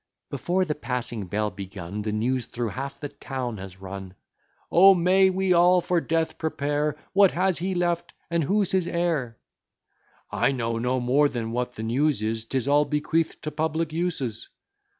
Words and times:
Before 0.31 0.65
the 0.65 0.73
Passing 0.73 1.27
bell 1.27 1.51
begun, 1.51 2.01
The 2.01 2.11
news 2.11 2.47
thro' 2.47 2.69
half 2.69 2.99
the 2.99 3.09
town 3.09 3.59
has 3.59 3.79
run. 3.79 4.15
"O! 4.71 4.95
may 4.95 5.29
we 5.29 5.53
all 5.53 5.79
for 5.79 6.01
death 6.01 6.39
prepare! 6.39 6.95
What 7.13 7.29
has 7.33 7.59
he 7.59 7.75
left? 7.75 8.11
and 8.27 8.43
who's 8.45 8.71
his 8.71 8.87
heir?" 8.87 9.37
"I 10.31 10.53
know 10.53 10.79
no 10.79 10.99
more 10.99 11.29
than 11.29 11.51
what 11.51 11.73
the 11.75 11.83
news 11.83 12.23
is; 12.23 12.45
'Tis 12.45 12.67
all 12.67 12.85
bequeath'd 12.85 13.43
to 13.43 13.51
public 13.51 13.93
uses." 13.93 14.49